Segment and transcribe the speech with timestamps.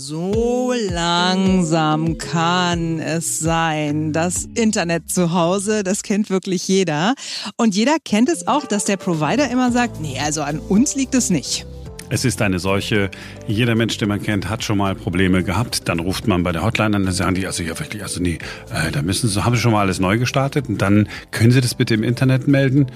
[0.00, 4.12] So langsam kann es sein.
[4.12, 7.16] Das Internet zu Hause, das kennt wirklich jeder.
[7.56, 11.16] Und jeder kennt es auch, dass der Provider immer sagt, nee, also an uns liegt
[11.16, 11.66] es nicht.
[12.10, 13.10] Es ist eine solche,
[13.48, 15.88] jeder Mensch, den man kennt, hat schon mal Probleme gehabt.
[15.88, 18.38] Dann ruft man bei der Hotline an, dann sagen die, also ja wirklich, also nee,
[18.72, 21.60] äh, da müssen Sie, haben Sie schon mal alles neu gestartet und dann können Sie
[21.60, 22.86] das bitte im Internet melden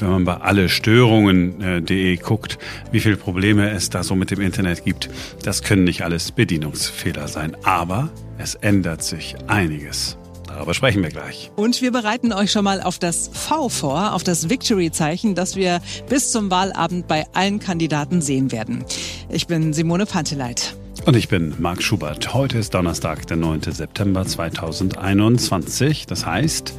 [0.00, 2.58] wenn man bei allestörungen.de guckt,
[2.92, 5.10] wie viele Probleme es da so mit dem Internet gibt.
[5.42, 10.16] Das können nicht alles Bedienungsfehler sein, aber es ändert sich einiges.
[10.46, 11.50] Darüber sprechen wir gleich.
[11.56, 15.80] Und wir bereiten euch schon mal auf das V vor, auf das Victory-Zeichen, das wir
[16.08, 18.84] bis zum Wahlabend bei allen Kandidaten sehen werden.
[19.28, 20.74] Ich bin Simone Panteleit.
[21.04, 22.34] Und ich bin Marc Schubert.
[22.34, 23.62] Heute ist Donnerstag, der 9.
[23.62, 26.06] September 2021.
[26.06, 26.74] Das heißt,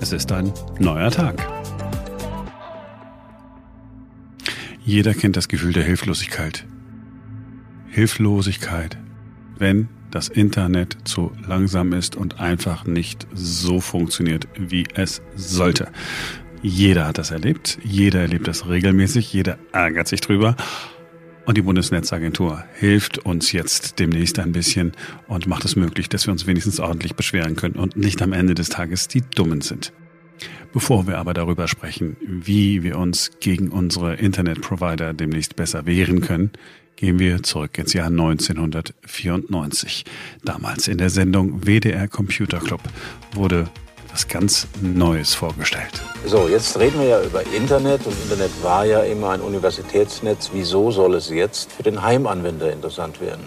[0.00, 1.46] es ist ein neuer Tag.
[4.86, 6.66] Jeder kennt das Gefühl der Hilflosigkeit.
[7.88, 8.98] Hilflosigkeit,
[9.56, 15.90] wenn das Internet zu langsam ist und einfach nicht so funktioniert, wie es sollte.
[16.62, 20.54] Jeder hat das erlebt, jeder erlebt das regelmäßig, jeder ärgert sich drüber.
[21.46, 24.92] Und die Bundesnetzagentur hilft uns jetzt demnächst ein bisschen
[25.28, 28.54] und macht es möglich, dass wir uns wenigstens ordentlich beschweren können und nicht am Ende
[28.54, 29.94] des Tages die Dummen sind.
[30.72, 36.50] Bevor wir aber darüber sprechen, wie wir uns gegen unsere Internetprovider demnächst besser wehren können,
[36.96, 40.04] gehen wir zurück ins Jahr 1994.
[40.44, 42.80] Damals in der Sendung WDR Computer Club
[43.32, 43.68] wurde
[44.10, 46.00] was ganz Neues vorgestellt.
[46.24, 50.50] So, jetzt reden wir ja über Internet und Internet war ja immer ein Universitätsnetz.
[50.52, 53.42] Wieso soll es jetzt für den Heimanwender interessant werden?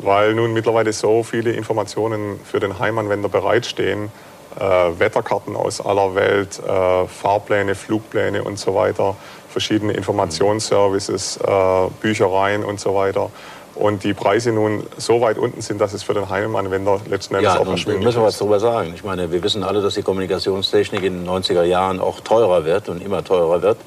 [0.00, 4.10] Weil nun mittlerweile so viele Informationen für den Heimanwender bereitstehen,
[4.56, 9.16] Wetterkarten aus aller Welt, äh, Fahrpläne, Flugpläne und so weiter,
[9.48, 13.30] verschiedene Informationsservices, äh, Büchereien und so weiter.
[13.74, 17.54] Und die Preise nun so weit unten sind, dass es für den Heimanwender letzten Endes
[17.54, 18.92] ja, auch erschwinglich müssen wir was darüber sagen.
[18.94, 22.88] Ich meine, wir wissen alle, dass die Kommunikationstechnik in den 90er Jahren auch teurer wird
[22.88, 23.78] und immer teurer wird.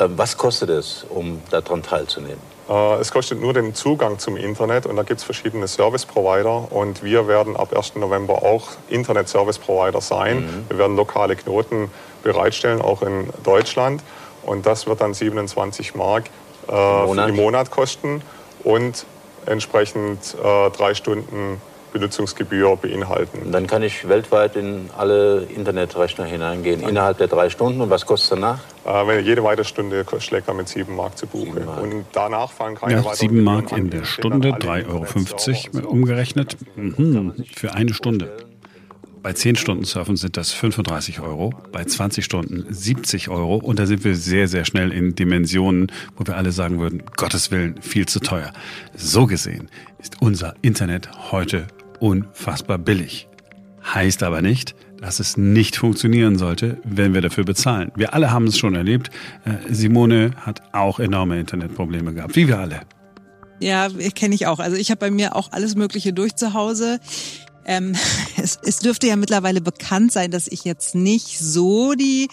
[0.00, 2.51] Ähm, was kostet es, um daran teilzunehmen?
[2.72, 6.72] Äh, es kostet nur den Zugang zum Internet und da gibt es verschiedene Service Provider
[6.72, 7.96] und wir werden ab 1.
[7.96, 10.40] November auch Internet Service Provider sein.
[10.40, 10.64] Mhm.
[10.68, 11.90] Wir werden lokale Knoten
[12.22, 14.02] bereitstellen, auch in Deutschland
[14.42, 16.24] und das wird dann 27 Mark
[16.68, 18.22] äh, im Monat kosten
[18.64, 19.04] und
[19.44, 21.60] entsprechend äh, drei Stunden
[21.92, 23.52] Benutzungsgebühr beinhalten.
[23.52, 26.90] Dann kann ich weltweit in alle Internetrechner hineingehen, Nein.
[26.90, 27.80] innerhalb der drei Stunden.
[27.80, 28.60] Und was kostet danach?
[28.84, 31.60] Äh, wenn jede weitere Stunde schlägt er mit 7 Mark zu Buche.
[31.60, 36.56] Und danach fallen keine ja, weiteren 7 Mark in der Stunde, 3,50 Euro umgerechnet.
[36.76, 38.30] Mhm, für eine Stunde.
[39.22, 43.86] Bei 10 Stunden Surfen sind das 35 Euro, bei 20 Stunden 70 Euro und da
[43.86, 48.06] sind wir sehr, sehr schnell in Dimensionen, wo wir alle sagen würden, Gottes Willen, viel
[48.06, 48.52] zu teuer.
[48.96, 49.68] So gesehen
[50.00, 51.68] ist unser Internet heute
[52.02, 53.28] unfassbar billig.
[53.94, 57.92] Heißt aber nicht, dass es nicht funktionieren sollte, wenn wir dafür bezahlen.
[57.96, 59.10] Wir alle haben es schon erlebt.
[59.44, 62.80] Äh, Simone hat auch enorme Internetprobleme gehabt, wie wir alle.
[63.60, 64.58] Ja, kenne ich auch.
[64.58, 66.98] Also ich habe bei mir auch alles Mögliche durch zu Hause.
[67.64, 67.94] Ähm,
[68.36, 72.28] es, es dürfte ja mittlerweile bekannt sein, dass ich jetzt nicht so die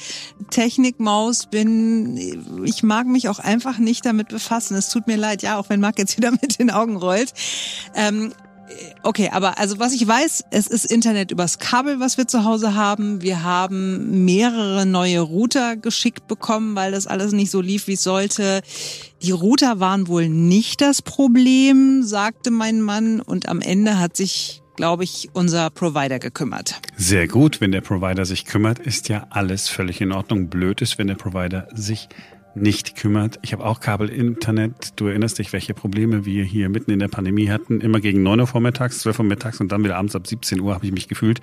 [0.49, 2.17] Technikmaus bin.
[2.65, 4.75] Ich mag mich auch einfach nicht damit befassen.
[4.75, 7.33] Es tut mir leid, ja, auch wenn Marc jetzt wieder mit den Augen rollt.
[7.93, 8.33] Ähm,
[9.03, 12.75] Okay, aber also was ich weiß, es ist Internet übers Kabel, was wir zu Hause
[12.75, 13.21] haben.
[13.21, 18.03] Wir haben mehrere neue Router geschickt bekommen, weil das alles nicht so lief, wie es
[18.03, 18.61] sollte.
[19.21, 23.21] Die Router waren wohl nicht das Problem, sagte mein Mann.
[23.21, 26.79] Und am Ende hat sich glaube ich, unser Provider gekümmert.
[26.95, 30.47] Sehr gut, wenn der Provider sich kümmert, ist ja alles völlig in Ordnung.
[30.47, 32.07] Blöd ist, wenn der Provider sich
[32.55, 33.39] nicht kümmert.
[33.41, 34.93] Ich habe auch Kabel-Internet.
[34.95, 37.81] Du erinnerst dich, welche Probleme wir hier mitten in der Pandemie hatten.
[37.81, 40.73] Immer gegen 9 Uhr vormittags, 12 Uhr mittags und dann wieder abends ab 17 Uhr
[40.73, 41.41] habe ich mich gefühlt,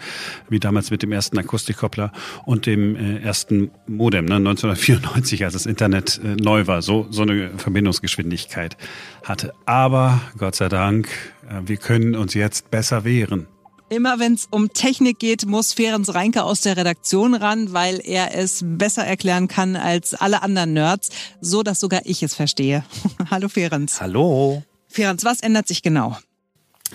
[0.49, 2.13] wie damals mit dem ersten Akustikkoppler
[2.45, 7.23] und dem äh, ersten Modem, ne, 1994, als das Internet äh, neu war, so, so
[7.23, 8.77] eine Verbindungsgeschwindigkeit
[9.25, 9.53] hatte.
[9.65, 11.09] Aber Gott sei Dank,
[11.49, 13.47] äh, wir können uns jetzt besser wehren.
[13.89, 18.35] Immer wenn es um Technik geht, muss Ferenc Reinke aus der Redaktion ran, weil er
[18.35, 21.11] es besser erklären kann als alle anderen Nerds,
[21.41, 22.85] so dass sogar ich es verstehe.
[23.31, 23.91] Hallo Ferenc.
[24.01, 24.65] Hallo.
[24.89, 26.17] Ferenc, was ändert sich genau?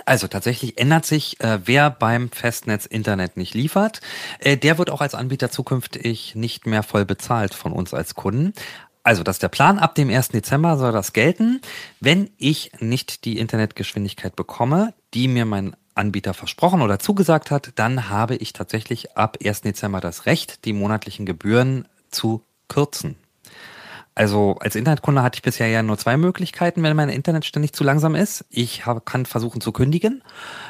[0.06, 4.02] Also tatsächlich ändert sich, äh, wer beim Festnetz Internet nicht liefert,
[4.40, 8.54] äh, der wird auch als Anbieter zukünftig nicht mehr voll bezahlt von uns als Kunden.
[9.04, 9.80] Also, das ist der Plan.
[9.80, 10.30] Ab dem 1.
[10.30, 11.60] Dezember soll das gelten.
[12.00, 18.10] Wenn ich nicht die Internetgeschwindigkeit bekomme, die mir mein Anbieter versprochen oder zugesagt hat, dann
[18.10, 19.62] habe ich tatsächlich ab 1.
[19.62, 23.16] Dezember das Recht, die monatlichen Gebühren zu kürzen.
[24.14, 27.86] Also als Internetkunde hatte ich bisher ja nur zwei Möglichkeiten, wenn mein Internet ständig zu
[27.86, 28.44] langsam ist.
[28.50, 30.22] Ich hab, kann versuchen zu kündigen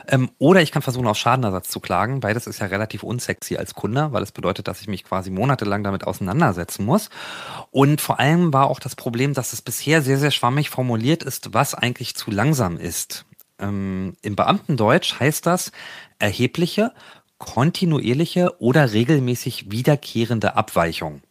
[0.08, 2.20] ähm, oder ich kann versuchen auf Schadenersatz zu klagen.
[2.20, 5.84] Beides ist ja relativ unsexy als Kunde, weil es bedeutet, dass ich mich quasi monatelang
[5.84, 7.10] damit auseinandersetzen muss.
[7.72, 11.52] Und vor allem war auch das Problem, dass es bisher sehr, sehr schwammig formuliert ist,
[11.54, 13.26] was eigentlich zu langsam ist.
[13.62, 15.72] Ähm, Im Beamtendeutsch heißt das
[16.19, 16.92] erhebliche,
[17.38, 21.22] kontinuierliche oder regelmäßig wiederkehrende Abweichung.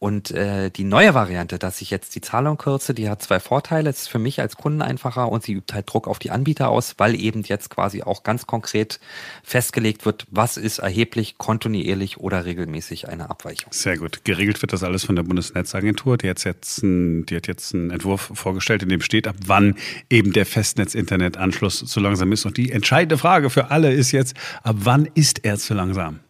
[0.00, 3.90] Und äh, die neue Variante, dass ich jetzt die Zahlung kürze, die hat zwei Vorteile.
[3.90, 6.70] Es ist für mich als Kunden einfacher und sie übt halt Druck auf die Anbieter
[6.70, 8.98] aus, weil eben jetzt quasi auch ganz konkret
[9.44, 13.70] festgelegt wird, was ist erheblich, kontinuierlich oder regelmäßig eine Abweichung.
[13.74, 14.24] Sehr gut.
[14.24, 16.16] Geregelt wird das alles von der Bundesnetzagentur.
[16.16, 19.76] Die hat jetzt, ein, die hat jetzt einen Entwurf vorgestellt, in dem steht, ab wann
[20.08, 22.46] eben der Festnetz-Internet-Anschluss zu langsam ist.
[22.46, 26.20] Und die entscheidende Frage für alle ist jetzt, ab wann ist er zu langsam?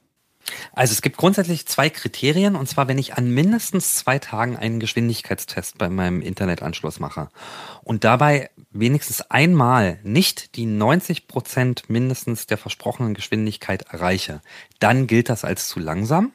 [0.72, 4.80] Also es gibt grundsätzlich zwei Kriterien, und zwar wenn ich an mindestens zwei Tagen einen
[4.80, 7.28] Geschwindigkeitstest bei meinem Internetanschluss mache
[7.82, 14.40] und dabei wenigstens einmal nicht die 90 Prozent mindestens der versprochenen Geschwindigkeit erreiche,
[14.78, 16.32] dann gilt das als zu langsam.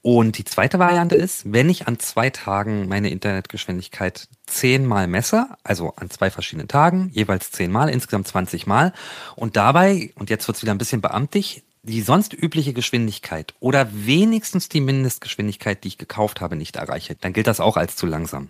[0.00, 5.92] Und die zweite Variante ist, wenn ich an zwei Tagen meine Internetgeschwindigkeit zehnmal messe, also
[5.96, 8.92] an zwei verschiedenen Tagen, jeweils zehnmal, insgesamt 20 Mal,
[9.34, 13.88] und dabei, und jetzt wird es wieder ein bisschen beamtig, die sonst übliche Geschwindigkeit oder
[13.92, 18.06] wenigstens die Mindestgeschwindigkeit, die ich gekauft habe, nicht erreiche, dann gilt das auch als zu
[18.06, 18.48] langsam.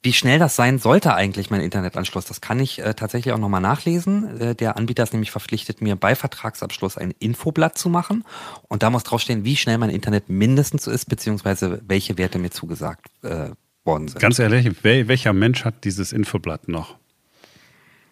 [0.00, 3.60] Wie schnell das sein sollte eigentlich, mein Internetanschluss, das kann ich äh, tatsächlich auch nochmal
[3.60, 4.40] nachlesen.
[4.40, 8.24] Äh, der Anbieter ist nämlich verpflichtet, mir bei Vertragsabschluss ein Infoblatt zu machen.
[8.68, 13.06] Und da muss draufstehen, wie schnell mein Internet mindestens ist, beziehungsweise welche Werte mir zugesagt
[13.22, 13.50] äh,
[13.84, 14.20] worden sind.
[14.20, 16.96] Ganz ehrlich, welcher Mensch hat dieses Infoblatt noch?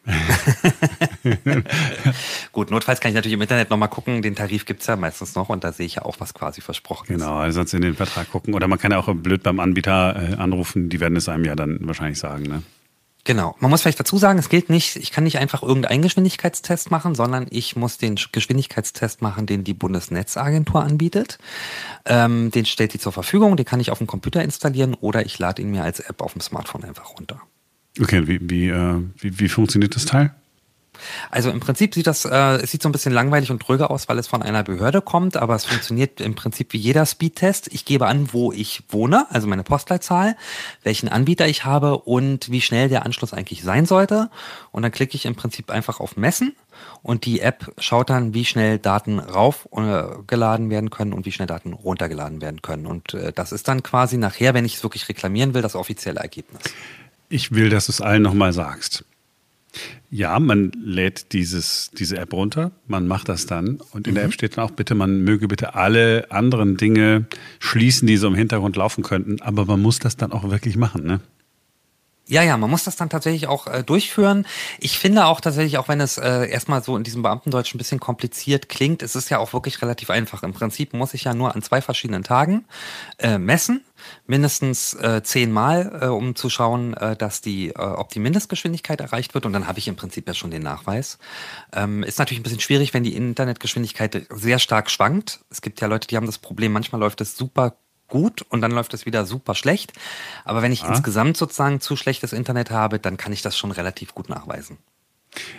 [2.52, 4.22] Gut, notfalls kann ich natürlich im Internet nochmal gucken.
[4.22, 6.60] Den Tarif gibt es ja meistens noch und da sehe ich ja auch, was quasi
[6.60, 7.20] versprochen ist.
[7.20, 8.54] Genau, also sonst in den Vertrag gucken.
[8.54, 11.56] Oder man kann ja auch blöd beim Anbieter äh, anrufen, die werden es einem ja
[11.56, 12.62] dann wahrscheinlich sagen, ne?
[13.26, 13.56] Genau.
[13.58, 17.16] Man muss vielleicht dazu sagen, es gilt nicht, ich kann nicht einfach irgendeinen Geschwindigkeitstest machen,
[17.16, 21.38] sondern ich muss den Geschwindigkeitstest machen, den die Bundesnetzagentur anbietet.
[22.04, 25.40] Ähm, den stellt die zur Verfügung, den kann ich auf dem Computer installieren oder ich
[25.40, 27.42] lade ihn mir als App auf dem Smartphone einfach runter.
[28.00, 30.34] Okay, wie, wie, äh, wie, wie funktioniert das Teil?
[31.30, 34.08] Also im Prinzip sieht das, äh, es sieht so ein bisschen langweilig und dröge aus,
[34.08, 37.68] weil es von einer Behörde kommt, aber es funktioniert im Prinzip wie jeder Speedtest.
[37.72, 40.36] Ich gebe an, wo ich wohne, also meine Postleitzahl,
[40.82, 44.30] welchen Anbieter ich habe und wie schnell der Anschluss eigentlich sein sollte.
[44.72, 46.54] Und dann klicke ich im Prinzip einfach auf Messen
[47.02, 51.72] und die App schaut dann, wie schnell Daten raufgeladen werden können und wie schnell Daten
[51.72, 52.86] runtergeladen werden können.
[52.86, 56.20] Und äh, das ist dann quasi nachher, wenn ich es wirklich reklamieren will, das offizielle
[56.20, 56.62] Ergebnis.
[57.28, 59.04] Ich will, dass du es allen nochmal sagst.
[60.10, 64.16] Ja, man lädt dieses, diese App runter, man macht das dann und in mhm.
[64.16, 67.26] der App steht dann auch bitte, man möge bitte alle anderen Dinge
[67.58, 71.04] schließen, die so im Hintergrund laufen könnten, aber man muss das dann auch wirklich machen,
[71.04, 71.20] ne?
[72.28, 74.46] Ja, ja, man muss das dann tatsächlich auch äh, durchführen.
[74.80, 78.00] Ich finde auch tatsächlich, auch wenn es äh, erstmal so in diesem Beamtendeutsch ein bisschen
[78.00, 80.42] kompliziert klingt, es ist ja auch wirklich relativ einfach.
[80.42, 82.64] Im Prinzip muss ich ja nur an zwei verschiedenen Tagen
[83.18, 83.84] äh, messen,
[84.26, 89.34] mindestens äh, zehnmal, äh, um zu schauen, äh, dass die, äh, ob die Mindestgeschwindigkeit erreicht
[89.34, 89.46] wird.
[89.46, 91.18] Und dann habe ich im Prinzip ja schon den Nachweis.
[91.72, 95.44] Ähm, ist natürlich ein bisschen schwierig, wenn die Internetgeschwindigkeit sehr stark schwankt.
[95.48, 97.76] Es gibt ja Leute, die haben das Problem, manchmal läuft es super
[98.08, 99.92] gut und dann läuft es wieder super schlecht.
[100.44, 100.88] Aber wenn ich ah.
[100.88, 104.78] insgesamt sozusagen zu schlechtes Internet habe, dann kann ich das schon relativ gut nachweisen.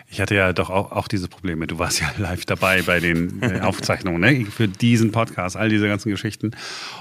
[0.10, 1.68] Ich hatte ja doch auch, auch diese Probleme.
[1.68, 4.46] Du warst ja live dabei bei den äh, Aufzeichnungen ne?
[4.46, 6.52] für diesen Podcast, all diese ganzen Geschichten.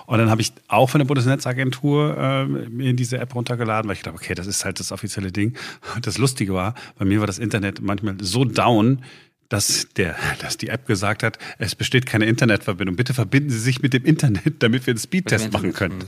[0.06, 4.02] Und dann habe ich auch von der Bundesnetzagentur äh, mir diese App runtergeladen, weil ich
[4.02, 5.56] dachte, okay, das ist halt das offizielle Ding.
[6.02, 9.02] Das Lustige war, bei mir war das Internet manchmal so down,
[9.48, 12.96] dass, der, dass die App gesagt hat, es besteht keine Internetverbindung.
[12.96, 16.04] Bitte verbinden Sie sich mit dem Internet, damit wir einen Speedtest machen können.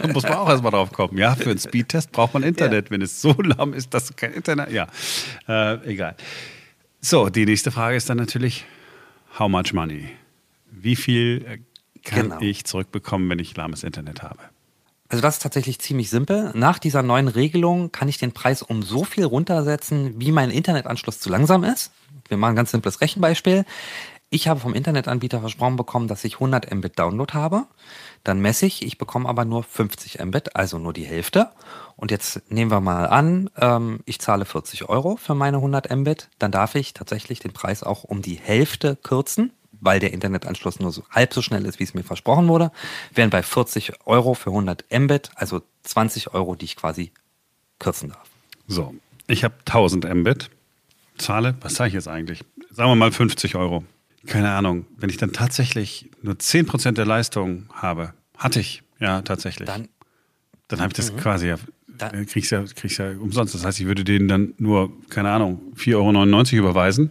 [0.00, 1.18] da muss man auch erstmal drauf kommen.
[1.18, 2.86] Ja, für einen Speedtest braucht man Internet.
[2.86, 2.90] Ja.
[2.90, 4.70] Wenn es so lahm ist, dass kein Internet.
[4.70, 4.88] Ja,
[5.48, 6.16] äh, egal.
[7.00, 8.64] So, die nächste Frage ist dann natürlich:
[9.38, 10.08] How much money?
[10.70, 11.58] Wie viel äh,
[12.02, 12.40] kann genau.
[12.40, 14.38] ich zurückbekommen, wenn ich lahmes Internet habe?
[15.08, 16.50] Also das ist tatsächlich ziemlich simpel.
[16.54, 21.20] Nach dieser neuen Regelung kann ich den Preis um so viel runtersetzen, wie mein Internetanschluss
[21.20, 21.92] zu langsam ist.
[22.28, 23.64] Wir machen ein ganz simples Rechenbeispiel.
[24.30, 27.66] Ich habe vom Internetanbieter versprochen bekommen, dass ich 100 Mbit Download habe.
[28.24, 31.50] Dann messe ich, ich bekomme aber nur 50 Mbit, also nur die Hälfte.
[31.94, 36.30] Und jetzt nehmen wir mal an, ähm, ich zahle 40 Euro für meine 100 Mbit.
[36.38, 40.92] Dann darf ich tatsächlich den Preis auch um die Hälfte kürzen weil der Internetanschluss nur
[40.92, 42.70] so halb so schnell ist, wie es mir versprochen wurde,
[43.14, 47.12] wären bei 40 Euro für 100 Mbit, also 20 Euro, die ich quasi
[47.78, 48.28] kürzen darf.
[48.66, 48.94] So,
[49.26, 50.50] ich habe 1000 Mbit,
[51.18, 52.44] zahle, was zahle ich jetzt eigentlich?
[52.70, 53.84] Sagen wir mal 50 Euro.
[54.26, 59.66] Keine Ahnung, wenn ich dann tatsächlich nur 10% der Leistung habe, hatte ich, Ja, tatsächlich.
[59.66, 59.88] Dann,
[60.68, 61.16] dann habe ich das Mhm.
[61.18, 61.56] quasi ja,
[61.88, 63.54] Da- äh, kriegst ja, kriegst ja umsonst.
[63.54, 67.10] Das heißt, ich würde denen dann nur, keine Ahnung, 4,99 Euro überweisen.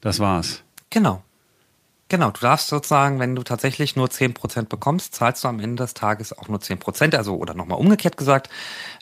[0.00, 0.62] Das war's.
[0.90, 1.22] Genau.
[2.10, 5.92] Genau, du darfst sozusagen, wenn du tatsächlich nur 10% bekommst, zahlst du am Ende des
[5.92, 7.14] Tages auch nur 10%.
[7.14, 8.48] Also, oder nochmal umgekehrt gesagt,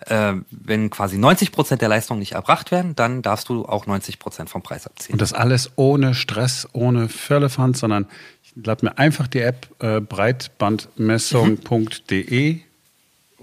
[0.06, 4.62] äh, wenn quasi 90% der Leistungen nicht erbracht werden, dann darfst du auch 90% vom
[4.62, 5.12] Preis abziehen.
[5.12, 8.06] Und das alles ohne Stress, ohne Firlefanz, sondern
[8.42, 12.60] ich lade mir einfach die App äh, breitbandmessung.de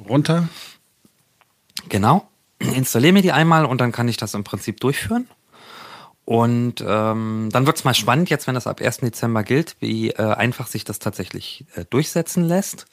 [0.10, 0.50] runter.
[1.88, 2.28] Genau.
[2.60, 5.30] Installiere mir die einmal und dann kann ich das im Prinzip durchführen.
[6.26, 8.98] Und ähm, dann wird es mal spannend, jetzt wenn das ab 1.
[8.98, 12.86] Dezember gilt, wie äh, einfach sich das tatsächlich äh, durchsetzen lässt.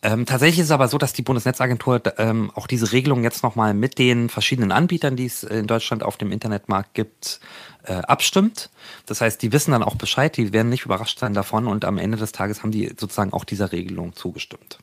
[0.00, 3.74] Ähm, tatsächlich ist es aber so, dass die Bundesnetzagentur ähm, auch diese Regelung jetzt nochmal
[3.74, 7.40] mit den verschiedenen Anbietern, die es in Deutschland auf dem Internetmarkt gibt,
[7.82, 8.70] äh, abstimmt.
[9.06, 11.98] Das heißt, die wissen dann auch Bescheid, die werden nicht überrascht sein davon und am
[11.98, 14.78] Ende des Tages haben die sozusagen auch dieser Regelung zugestimmt.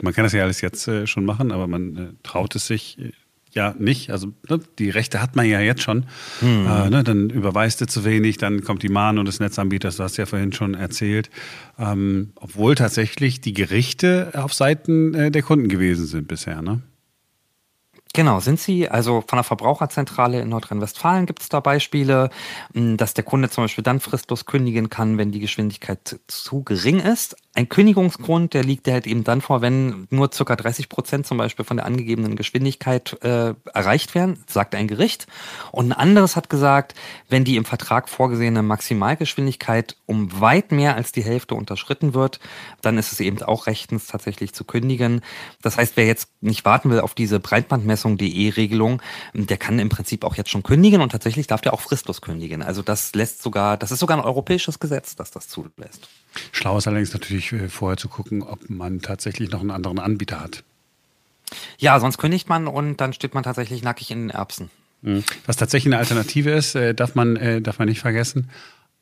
[0.00, 2.98] Man kann das ja alles jetzt äh, schon machen, aber man äh, traut es sich
[2.98, 3.12] äh,
[3.54, 4.10] ja nicht.
[4.10, 6.04] Also ne, die Rechte hat man ja jetzt schon.
[6.42, 10.16] Äh, ne, dann überweist du zu wenig, dann kommt die Mahnung des Netzanbieters, du hast
[10.16, 11.30] ja vorhin schon erzählt.
[11.78, 16.62] Ähm, obwohl tatsächlich die Gerichte auf Seiten äh, der Kunden gewesen sind bisher.
[16.62, 16.82] Ne?
[18.14, 18.90] Genau, sind sie.
[18.90, 22.28] Also von der Verbraucherzentrale in Nordrhein-Westfalen gibt es da Beispiele,
[22.74, 27.00] mh, dass der Kunde zum Beispiel dann fristlos kündigen kann, wenn die Geschwindigkeit zu gering
[27.00, 27.36] ist.
[27.54, 31.66] Ein Kündigungsgrund, der liegt halt eben dann vor, wenn nur circa 30 Prozent zum Beispiel
[31.66, 35.26] von der angegebenen Geschwindigkeit äh, erreicht werden, sagt ein Gericht.
[35.70, 36.94] Und ein anderes hat gesagt,
[37.28, 42.40] wenn die im Vertrag vorgesehene Maximalgeschwindigkeit um weit mehr als die Hälfte unterschritten wird,
[42.80, 45.20] dann ist es eben auch rechtens tatsächlich zu kündigen.
[45.60, 49.02] Das heißt, wer jetzt nicht warten will auf diese Breitbandmessung.de-Regelung,
[49.34, 52.62] der kann im Prinzip auch jetzt schon kündigen und tatsächlich darf der auch fristlos kündigen.
[52.62, 56.08] Also das lässt sogar, das ist sogar ein europäisches Gesetz, das das zulässt.
[56.52, 60.40] Schlau ist allerdings natürlich äh, vorher zu gucken, ob man tatsächlich noch einen anderen Anbieter
[60.40, 60.64] hat.
[61.78, 64.70] Ja, sonst kündigt man und dann steht man tatsächlich nackig in den Erbsen.
[65.02, 65.24] Mhm.
[65.46, 68.48] Was tatsächlich eine Alternative ist, äh, darf man, äh, darf man nicht vergessen.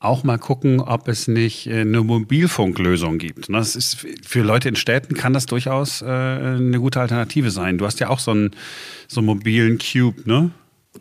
[0.02, 3.50] Auch mal gucken, ob es nicht eine Mobilfunklösung gibt.
[3.50, 7.76] Ne, Das ist für Leute in Städten kann das durchaus eine gute Alternative sein.
[7.76, 8.52] Du hast ja auch so einen,
[9.08, 10.52] so einen mobilen Cube, ne?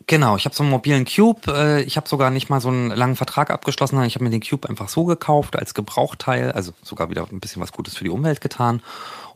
[0.06, 1.40] Genau, ich habe so einen mobilen Cube.
[1.52, 4.40] äh, Ich habe sogar nicht mal so einen langen Vertrag abgeschlossen, ich habe mir den
[4.40, 8.10] Cube einfach so gekauft als Gebrauchteil, also sogar wieder ein bisschen was Gutes für die
[8.10, 8.82] Umwelt getan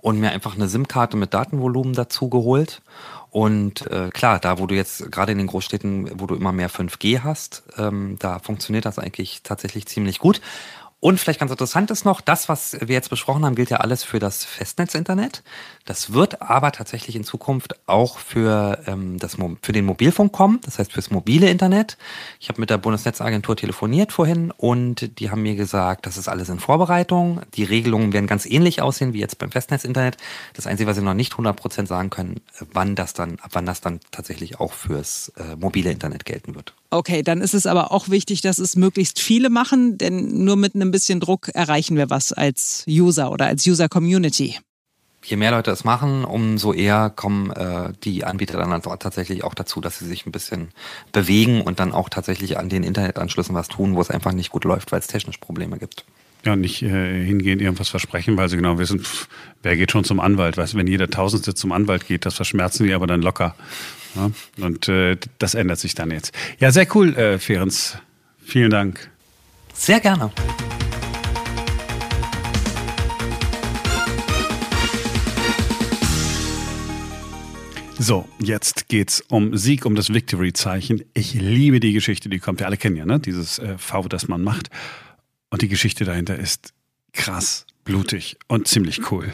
[0.01, 2.83] und mir einfach eine SIM-Karte mit Datenvolumen dazu geholt.
[3.31, 6.71] Und äh, klar, da wo du jetzt gerade in den Großstädten, wo du immer mehr
[6.71, 10.41] 5G hast, ähm, da funktioniert das eigentlich tatsächlich ziemlich gut.
[11.01, 14.05] Und vielleicht ganz interessant ist noch, das, was wir jetzt besprochen haben, gilt ja alles
[14.05, 15.43] für das Festnetzinternet.
[15.85, 20.79] Das wird aber tatsächlich in Zukunft auch für, ähm, das, für den Mobilfunk kommen, das
[20.79, 21.99] heißt fürs mobile Internet.
[22.41, 26.49] Ich habe mit der Bundesnetzagentur telefoniert vorhin und die haben mir gesagt, das ist alles
[26.49, 27.43] in Vorbereitung.
[27.55, 30.17] Die Regelungen werden ganz ähnlich aussehen wie jetzt beim Festnetzinternet.
[30.55, 32.41] Das Einzige, was sie noch nicht 100% sagen können,
[32.73, 36.75] wann das dann, ab wann das dann tatsächlich auch fürs äh, mobile Internet gelten wird.
[36.89, 40.75] Okay, dann ist es aber auch wichtig, dass es möglichst viele machen, denn nur mit
[40.75, 44.59] einem bisschen Druck erreichen wir was als User oder als User Community.
[45.25, 49.55] Je mehr Leute es machen, umso eher kommen äh, die Anbieter dann also tatsächlich auch
[49.55, 50.69] dazu, dass sie sich ein bisschen
[51.13, 54.65] bewegen und dann auch tatsächlich an den Internetanschlüssen was tun, wo es einfach nicht gut
[54.65, 56.05] läuft, weil es technisch Probleme gibt.
[56.45, 59.29] Ja, nicht äh, hingehen, irgendwas versprechen, weil sie genau wissen, pff,
[59.63, 60.59] wer geht schon zum Anwalt.
[60.59, 63.55] Weißt du, wenn jeder Tausendste zum Anwalt geht, das verschmerzen die aber dann locker.
[64.15, 64.31] Ja?
[64.61, 66.35] Und äh, das ändert sich dann jetzt.
[66.59, 67.99] Ja, sehr cool, äh, Ferenc.
[68.45, 69.09] Vielen Dank.
[69.73, 70.31] Sehr gerne.
[77.99, 81.05] So, jetzt geht's um Sieg, um das Victory-Zeichen.
[81.15, 82.59] Ich liebe die Geschichte, die kommt.
[82.59, 83.21] Wir alle kennen ja, ne?
[83.21, 84.69] Dieses äh, V, das man macht.
[85.51, 86.73] Und die Geschichte dahinter ist
[87.13, 89.33] krass, blutig und ziemlich cool.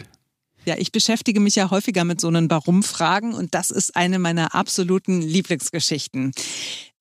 [0.67, 4.55] Ja, ich beschäftige mich ja häufiger mit so einen Warum-Fragen und das ist eine meiner
[4.55, 6.33] absoluten Lieblingsgeschichten.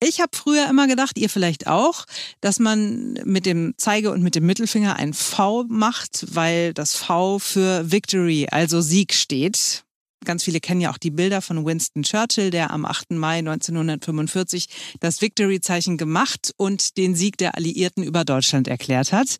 [0.02, 2.06] Ich habe früher immer gedacht, ihr vielleicht auch,
[2.40, 7.38] dass man mit dem Zeige- und mit dem Mittelfinger ein V macht, weil das V
[7.38, 9.84] für Victory, also Sieg steht.
[10.24, 13.12] Ganz viele kennen ja auch die Bilder von Winston Churchill, der am 8.
[13.12, 14.66] Mai 1945
[15.00, 19.38] das Victory-Zeichen gemacht und den Sieg der Alliierten über Deutschland erklärt hat.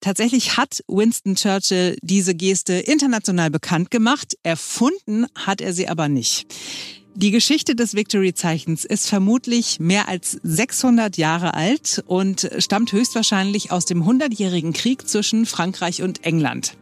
[0.00, 4.36] Tatsächlich hat Winston Churchill diese Geste international bekannt gemacht.
[4.42, 6.46] Erfunden hat er sie aber nicht.
[7.18, 13.86] Die Geschichte des Victory-Zeichens ist vermutlich mehr als 600 Jahre alt und stammt höchstwahrscheinlich aus
[13.86, 16.76] dem Hundertjährigen Krieg zwischen Frankreich und England.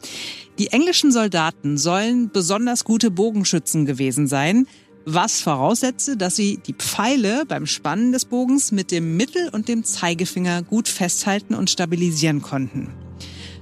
[0.58, 4.66] Die englischen Soldaten sollen besonders gute Bogenschützen gewesen sein,
[5.04, 9.84] was voraussetze, dass sie die Pfeile beim Spannen des Bogens mit dem Mittel- und dem
[9.84, 12.88] Zeigefinger gut festhalten und stabilisieren konnten.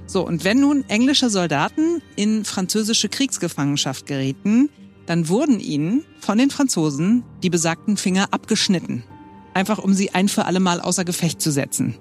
[0.07, 4.69] So, und wenn nun englische Soldaten in französische Kriegsgefangenschaft gerieten,
[5.05, 9.03] dann wurden ihnen von den Franzosen die besagten Finger abgeschnitten.
[9.53, 11.95] Einfach um sie ein für alle Mal außer Gefecht zu setzen.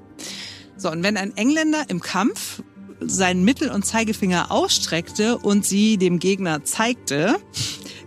[0.76, 2.62] So, und wenn ein Engländer im Kampf
[3.00, 7.36] seinen Mittel- und Zeigefinger ausstreckte und sie dem Gegner zeigte,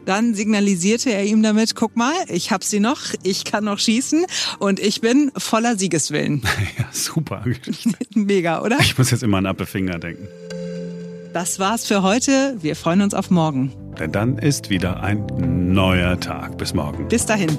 [0.06, 4.26] dann signalisierte er ihm damit, guck mal, ich hab sie noch, ich kann noch schießen
[4.60, 6.42] und ich bin voller Siegeswillen.
[6.78, 7.46] Ja, super.
[8.14, 8.80] Mega, oder?
[8.82, 10.28] Ich muss jetzt immer an Apfelfinger denken.
[11.34, 12.58] Das war's für heute.
[12.62, 13.72] Wir freuen uns auf morgen.
[14.00, 15.26] Denn dann ist wieder ein
[15.74, 16.58] neuer Tag.
[16.58, 17.08] Bis morgen.
[17.08, 17.58] Bis dahin.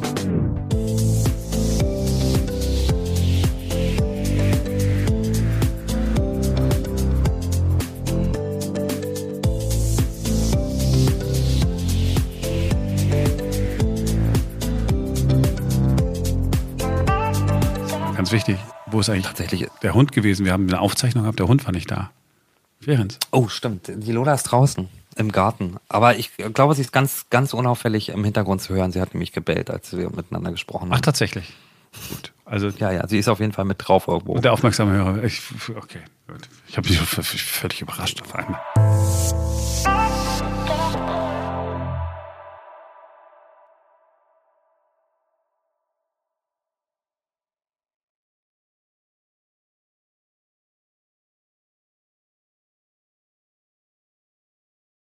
[18.15, 19.69] Ganz wichtig, wo ist eigentlich Tatsächlich.
[19.83, 20.45] der Hund gewesen?
[20.45, 22.11] Wir haben eine Aufzeichnung gehabt, der Hund war nicht da.
[22.81, 23.19] Ferenz.
[23.31, 23.89] Oh, stimmt.
[23.89, 25.77] Die Lola ist draußen im Garten.
[25.89, 28.93] Aber ich glaube, sie ist ganz, ganz unauffällig im Hintergrund zu hören.
[28.93, 31.03] Sie hat nämlich gebellt, als wir miteinander gesprochen Ach, haben.
[31.03, 31.53] tatsächlich.
[32.11, 32.33] Gut.
[32.45, 34.39] Also Ja, ja, sie ist auf jeden Fall mit drauf irgendwo.
[34.39, 35.25] der aufmerksame Hörer.
[35.25, 35.41] Ich,
[35.77, 36.49] okay, gut.
[36.69, 39.46] Ich habe mich völlig überrascht auf einmal.